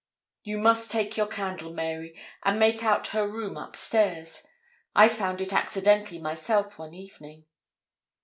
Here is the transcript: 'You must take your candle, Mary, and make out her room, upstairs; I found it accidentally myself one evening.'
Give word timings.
'You 0.41 0.57
must 0.57 0.89
take 0.89 1.15
your 1.15 1.27
candle, 1.27 1.71
Mary, 1.71 2.19
and 2.41 2.57
make 2.57 2.83
out 2.83 3.05
her 3.09 3.27
room, 3.27 3.55
upstairs; 3.55 4.43
I 4.95 5.07
found 5.07 5.41
it 5.41 5.53
accidentally 5.53 6.17
myself 6.17 6.79
one 6.79 6.95
evening.' 6.95 7.45